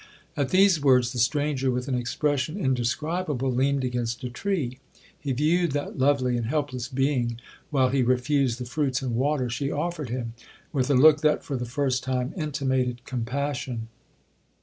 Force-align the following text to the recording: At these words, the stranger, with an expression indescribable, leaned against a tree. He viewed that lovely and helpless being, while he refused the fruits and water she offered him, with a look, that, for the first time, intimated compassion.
At 0.35 0.49
these 0.49 0.81
words, 0.81 1.13
the 1.13 1.19
stranger, 1.19 1.69
with 1.69 1.87
an 1.87 1.93
expression 1.93 2.57
indescribable, 2.57 3.51
leaned 3.51 3.83
against 3.83 4.23
a 4.23 4.31
tree. 4.31 4.79
He 5.19 5.31
viewed 5.31 5.73
that 5.73 5.99
lovely 5.99 6.35
and 6.37 6.47
helpless 6.47 6.87
being, 6.87 7.39
while 7.69 7.89
he 7.89 8.01
refused 8.01 8.57
the 8.57 8.65
fruits 8.65 9.03
and 9.03 9.13
water 9.15 9.47
she 9.47 9.69
offered 9.69 10.09
him, 10.09 10.33
with 10.73 10.89
a 10.89 10.95
look, 10.95 11.21
that, 11.21 11.43
for 11.43 11.55
the 11.55 11.65
first 11.65 12.03
time, 12.03 12.33
intimated 12.35 13.05
compassion. 13.05 13.89